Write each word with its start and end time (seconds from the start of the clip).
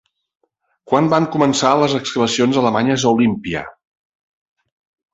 Quan 0.91 1.09
van 1.11 1.27
començar 1.35 1.75
les 1.83 1.95
excavacions 2.01 2.59
alemanyes 2.65 3.09
a 3.09 3.15
Olímpia? 3.21 3.67